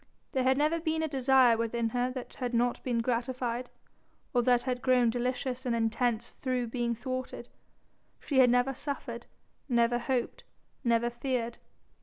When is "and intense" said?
5.63-6.31